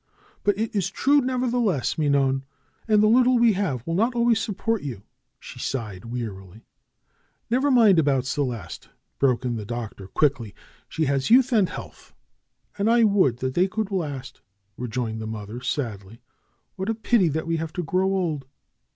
[0.43, 2.43] "But it is true, nevertheless, mignonne!
[2.87, 5.03] And the little we have will not always support you."
[5.39, 6.65] She sighed wearily.
[7.51, 10.55] "Never mind about Celeste," broke in the Doctor quickly.
[10.89, 12.15] "She has youth and health."
[12.79, 14.41] "And I would they could last!"
[14.75, 16.19] rejoined the mother sadly.
[16.77, 18.47] "What a pity that we have to grow old!"